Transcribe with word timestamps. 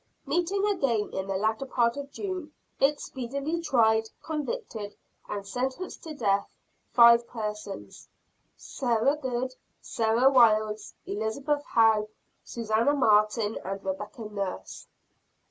Meeting 0.25 0.65
again 0.65 1.11
in 1.13 1.27
the 1.27 1.35
latter 1.37 1.67
part 1.67 1.95
of 1.95 2.11
June, 2.11 2.51
it 2.79 2.99
speedily 2.99 3.61
tried, 3.61 4.09
convicted 4.23 4.95
and 5.29 5.45
sentenced 5.47 6.01
to 6.01 6.15
death 6.15 6.49
five 6.91 7.27
persons: 7.27 8.07
Sarah 8.57 9.15
Good, 9.15 9.53
Sarah 9.79 10.31
Wildes, 10.31 10.95
Elizabeth 11.05 11.63
How, 11.63 12.07
Susanna 12.43 12.95
Martin 12.95 13.59
and 13.63 13.85
Rebecca 13.85 14.23
Nurse. 14.23 14.87